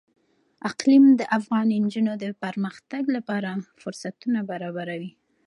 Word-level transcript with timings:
اقلیم 0.69 1.05
د 1.19 1.21
افغان 1.37 1.67
نجونو 1.85 2.13
د 2.23 2.25
پرمختګ 2.43 3.03
لپاره 3.15 3.49
فرصتونه 3.81 4.39
برابروي. 4.49 5.11